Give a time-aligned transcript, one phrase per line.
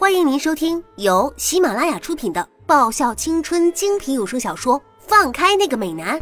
[0.00, 6.18] 欢迎您收听由喜马拉雅出品的爆笑青春精品有声小说《放开那个美男》，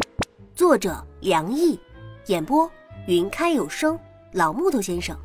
[0.52, 1.79] 作者梁毅，
[2.27, 2.69] 演播
[3.06, 3.96] 云开有声
[4.33, 5.17] 老木头先生。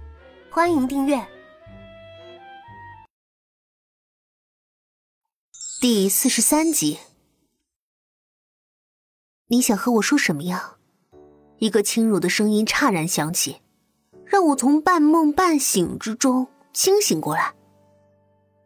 [0.52, 1.20] 欢迎订阅
[5.81, 6.99] 第四十三集。
[9.47, 10.76] 你想和我说什么呀？
[11.58, 13.63] 一个轻柔的声音刹然响起，
[14.24, 17.55] 让我从半梦半醒之中清醒过来。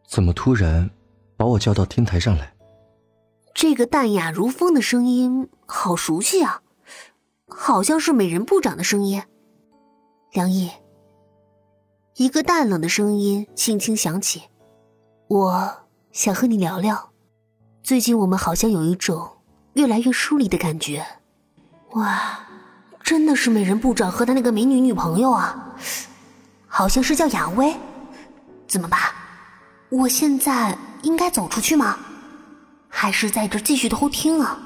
[0.08, 0.88] 怎么突然
[1.36, 2.54] 把我叫到天台上来？
[3.54, 6.62] 这个淡雅如风的声音好熟悉啊，
[7.46, 9.22] 好像是美人部长的声音。
[10.32, 10.70] 梁毅，
[12.14, 14.44] 一个淡冷的声音轻轻响起
[15.28, 17.10] ：“我想和你聊聊，
[17.82, 19.28] 最近我们好像有一种
[19.74, 21.04] 越来越疏离的感觉。”
[21.92, 22.46] 哇，
[23.02, 25.76] 真的是美人部长和他那个美女女朋友啊，
[26.66, 27.76] 好像是叫雅薇。
[28.66, 29.00] 怎么办？
[29.90, 31.98] 我现在应该走出去吗？
[32.88, 34.60] 还是在这继续偷听啊？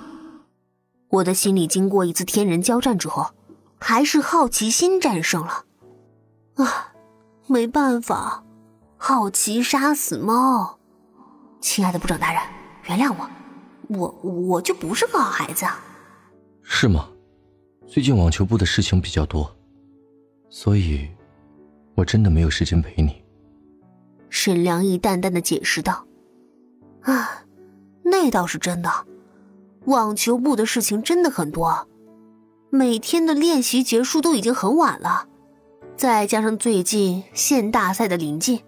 [1.09, 3.31] 我的心里经过一次天人交战之后，
[3.79, 5.65] 还是好奇心战胜了。
[6.55, 6.93] 啊，
[7.47, 8.43] 没办法，
[8.97, 10.79] 好奇杀死猫。
[11.61, 12.43] 亲爱的部长大人，
[12.87, 13.29] 原谅我，
[13.97, 15.65] 我我就不是个好孩子。
[16.63, 17.09] 是吗？
[17.87, 19.55] 最近网球部的事情比较多，
[20.51, 21.09] 所以，
[21.95, 23.22] 我真的没有时间陪你。
[24.35, 26.07] 沈良义淡淡的解释道
[27.05, 27.45] ：“啊，
[28.03, 28.91] 那倒是真的，
[29.85, 31.87] 网球部的事情真的很多，
[32.71, 35.27] 每天的练习结束都已经很晚了，
[35.97, 38.63] 再加上最近县大赛的临近，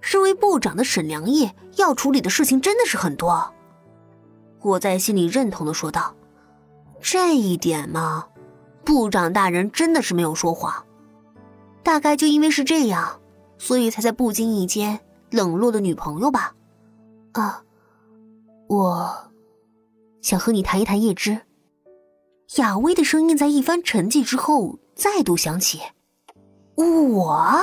[0.00, 3.52] 身为部长的沈良义要处理的事情真的是很多。”
[4.62, 6.14] 我在心里认同的说道
[7.02, 8.26] ：“这一点嘛，
[8.84, 10.86] 部长大人真的是没有说谎，
[11.82, 13.20] 大概就因为是这样。”
[13.58, 16.54] 所以才在不经意间冷落了女朋友吧？
[17.32, 17.62] 啊，
[18.68, 19.30] 我
[20.22, 21.40] 想和你谈一谈叶芝。
[22.56, 25.80] 雅薇的声音在一番沉寂之后再度响起。
[26.76, 27.60] 我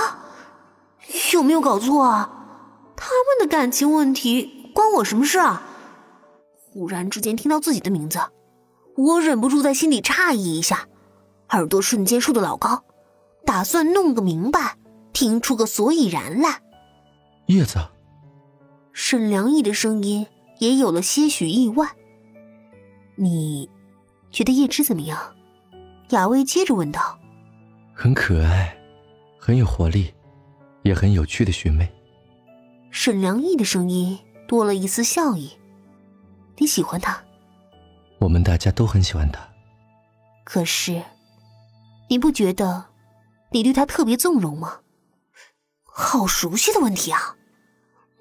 [1.34, 2.30] 有没有搞错啊？
[2.96, 5.62] 他们的感情问题关我什么事啊？
[6.72, 8.20] 忽然之间听到自己的名字，
[8.96, 10.88] 我忍不住在心里诧异一下，
[11.50, 12.84] 耳朵瞬间竖得老高，
[13.46, 14.78] 打算弄个明白。
[15.14, 16.62] 听出个所以然来，
[17.46, 17.80] 叶子。
[18.92, 20.28] 沈良义的声音
[20.60, 21.88] 也有了些许意外。
[23.16, 23.70] 你
[24.32, 25.36] 觉得叶芝怎么样？
[26.10, 27.18] 雅薇接着问道。
[27.94, 28.76] 很可爱，
[29.40, 30.14] 很有活力，
[30.82, 31.92] 也很有趣的学妹。
[32.92, 35.52] 沈良义的声音多了一丝笑意。
[36.58, 37.18] 你喜欢她？
[38.20, 39.40] 我们大家都很喜欢她。
[40.44, 41.02] 可是，
[42.10, 42.86] 你不觉得
[43.52, 44.80] 你对她特别纵容吗？
[45.96, 47.36] 好熟悉的问题啊！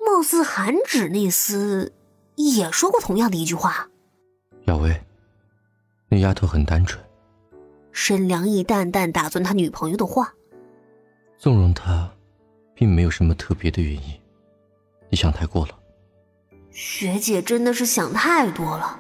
[0.05, 1.91] 貌似韩芷那厮
[2.35, 3.89] 也说过同样的一句话。
[4.67, 5.03] 亚薇，
[6.09, 7.03] 那丫头很单纯。
[7.93, 10.35] 沈良义淡淡打断他女朋友的话。
[11.39, 12.11] 纵容她，
[12.75, 14.21] 并没有什么特别的原因。
[15.09, 15.79] 你想太过了。
[16.71, 18.99] 学姐真的是想太多了。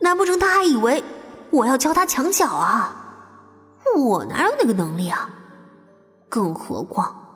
[0.00, 1.04] 难不成她还以为
[1.50, 2.94] 我要教她墙角啊？
[3.96, 5.28] 我哪有那个能力啊？
[6.30, 7.27] 更何况……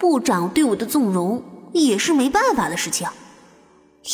[0.00, 1.42] 部长对我的纵容
[1.74, 3.06] 也是没办法的事情，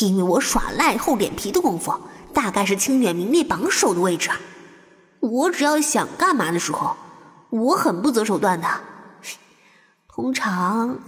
[0.01, 1.97] 因为我耍赖厚脸皮的功夫，
[2.33, 4.29] 大概是清远名列榜首的位置。
[5.21, 6.97] 我只要想干嘛的时候，
[7.49, 8.67] 我很不择手段的。
[10.09, 10.99] 通常，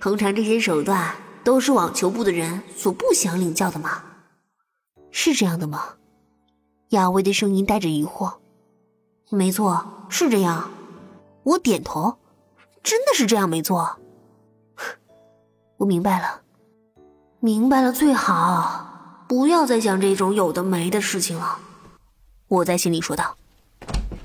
[0.00, 1.14] 通常这些手段
[1.44, 4.02] 都是网球部的人所不想领教的吗？
[5.10, 5.96] 是这样的吗？
[6.88, 8.36] 亚薇的声音带着疑惑。
[9.28, 10.70] 没错，是这样。
[11.42, 12.16] 我点头。
[12.82, 13.98] 真的是这样没错，
[15.76, 16.42] 我明白了，
[17.40, 21.58] 明白了最好，不要再想这种有的没的事情了。
[22.48, 23.36] 我在心里说道。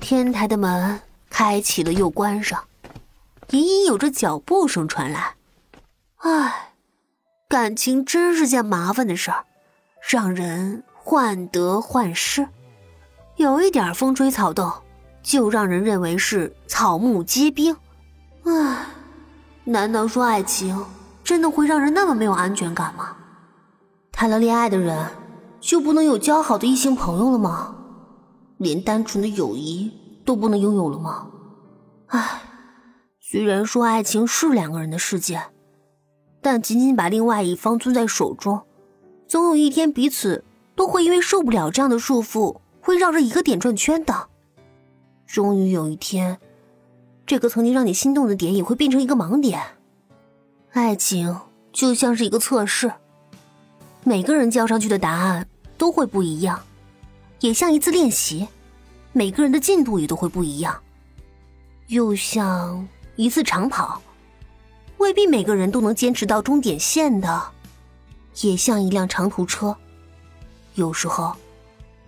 [0.00, 2.64] 天台的门开启了又关上，
[3.50, 5.34] 隐隐有着脚步声传来。
[6.18, 6.72] 唉，
[7.48, 9.44] 感情真是件麻烦的事儿，
[10.08, 12.48] 让人患得患失，
[13.36, 14.72] 有一点风吹草动，
[15.22, 17.76] 就让人认为是草木皆兵。
[18.50, 18.86] 唉，
[19.64, 20.82] 难道说爱情
[21.22, 23.14] 真的会让人那么没有安全感吗？
[24.10, 25.06] 谈了恋爱的人
[25.60, 27.74] 就不能有交好的异性朋友了吗？
[28.56, 29.92] 连单纯的友谊
[30.24, 31.26] 都不能拥有了吗？
[32.06, 32.40] 唉，
[33.20, 35.42] 虽然说爱情是两个人的世界，
[36.40, 38.62] 但仅仅把另外一方攥在手中，
[39.26, 40.42] 总有一天彼此
[40.74, 44.28] 都会因为受不了这样的束缚，会绕着一个点转圈的。
[45.26, 46.40] 终于有一天。
[47.28, 49.60] 这个曾经让你心动的点也会变成一个盲点，
[50.72, 51.38] 爱情
[51.74, 52.90] 就像是一个测试，
[54.02, 55.46] 每个人交上去的答案
[55.76, 56.58] 都会不一样，
[57.40, 58.48] 也像一次练习，
[59.12, 60.74] 每个人的进度也都会不一样。
[61.88, 64.00] 又像一次长跑，
[64.96, 67.28] 未必每个人都能坚持到终点线的；
[68.40, 69.76] 也像一辆长途车，
[70.76, 71.36] 有时候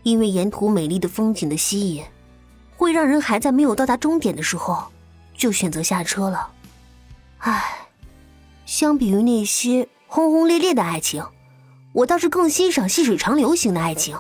[0.03, 2.03] 因为沿途美丽的风景的吸引，
[2.75, 4.83] 会让人还在没有到达终点的时候
[5.41, 6.53] 就选择下车了。
[7.39, 7.89] 唉，
[8.67, 11.25] 相比于那些轰轰烈烈的爱情，
[11.95, 14.19] 我倒是更欣赏细水长流型的爱情，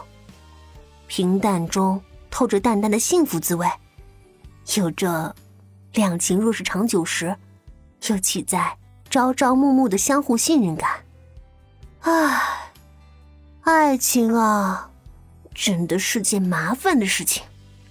[1.07, 3.69] 平淡中透着淡淡的幸福滋味，
[4.77, 5.37] 有着。
[5.95, 7.37] 两情若是长久时，
[8.07, 8.79] 又岂在
[9.11, 10.89] 朝朝暮暮的相互信任感？
[12.03, 12.71] 唉，
[13.63, 14.89] 爱情啊，
[15.53, 17.43] 真的是件麻烦的事情。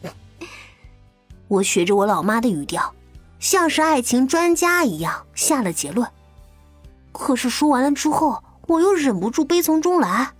[1.49, 2.95] 我学着我老妈的语调，
[3.39, 6.07] 像是爱情专家一样下了结论。
[7.11, 10.33] 可是说完了之后，我又忍不住悲从中来。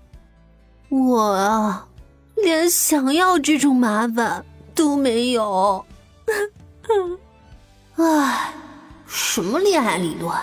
[0.89, 1.87] 我啊，
[2.35, 5.85] 连想要这种麻烦都没有。
[7.95, 8.53] 唉，
[9.07, 10.35] 什么恋爱理论？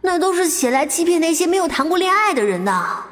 [0.00, 3.04] 那都是写来欺骗那些没有谈过恋爱的人的。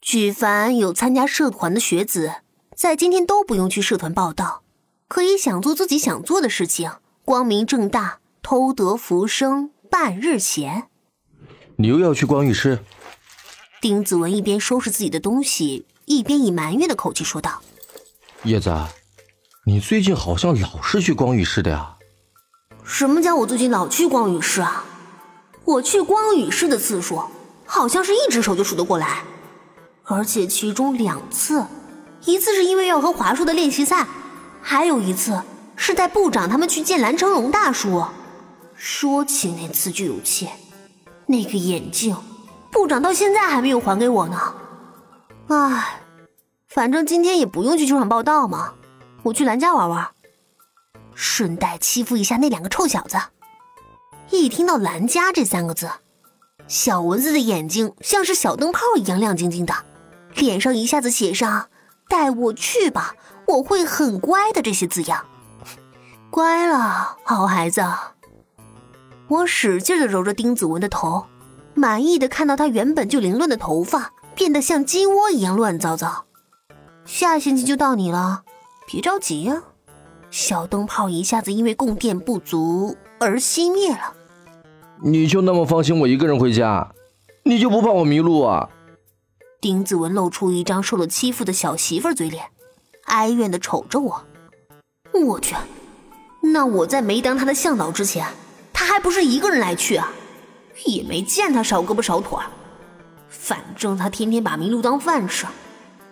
[0.00, 2.34] 举凡有参加社团的学子，
[2.74, 4.62] 在今天都不用去社团报道，
[5.06, 6.90] 可以想做自己想做的事情，
[7.28, 10.84] 光明正大，偷得浮生半日闲。
[11.76, 12.78] 你又要去光浴室？
[13.82, 17.60] 丁子文一边收拾自己的东西，一边以埋怨的口气说道
[18.44, 18.74] ：“叶子，
[19.66, 21.98] 你最近好像老是去光浴室的呀。”
[22.82, 24.86] 什么叫我最近老去光宇室啊？
[25.66, 27.22] 我去光宇室的次数，
[27.66, 29.22] 好像是一只手就数得过来，
[30.04, 31.66] 而且其中两次，
[32.24, 34.08] 一次是因为要和华硕的练习赛，
[34.62, 35.42] 还有一次
[35.78, 38.04] 是带部长他们去见蓝成龙大叔。
[38.74, 40.48] 说起那次就有气，
[41.26, 42.16] 那个眼镜，
[42.70, 44.54] 部长到现在还没有还给我呢。
[45.46, 46.00] 唉，
[46.66, 48.74] 反正今天也不用去球场报道嘛，
[49.22, 50.08] 我去兰家玩玩。
[51.14, 53.16] 顺带欺负一下那两个臭小子。
[54.30, 55.88] 一听到“兰家”这三个字，
[56.66, 59.74] 小蚊子的眼睛像是小灯泡一样亮晶晶的，
[60.34, 61.70] 脸上一下子写上
[62.08, 63.14] “带我去吧，
[63.46, 65.24] 我会很乖的”这些字样。
[66.30, 67.82] 乖了，好孩子。
[69.28, 71.26] 我使劲的揉着丁子文的头，
[71.74, 76.26] 满意的看到他原本就凌乱的头发变得像鸡窝一样乱糟糟。
[77.04, 78.42] 下星期就到你了，
[78.86, 79.62] 别着急呀。
[80.30, 84.14] 小灯泡一下子因为供电不足而熄灭了。
[85.02, 86.92] 你就那么放心我一个人回家？
[87.44, 88.68] 你就不怕我迷路啊？
[89.60, 92.50] 丁子文露出一张受了欺负的小媳妇嘴脸，
[93.06, 94.24] 哀怨的瞅着我。
[95.26, 95.56] 我去，
[96.52, 98.26] 那我在没当他的向导之前，
[98.72, 100.12] 他还不是一个人来去啊？
[100.84, 102.38] 也没见他少胳膊少腿
[103.28, 105.46] 反正他天天把迷路当饭吃，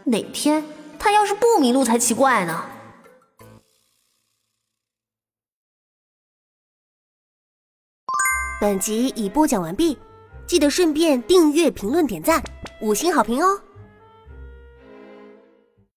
[0.05, 0.65] 哪天
[0.99, 2.65] 他要是不迷路才奇怪呢。
[8.61, 9.97] 本集已播讲完毕，
[10.47, 12.43] 记得顺便订阅、评论、点赞、
[12.81, 13.61] 五星好评哦！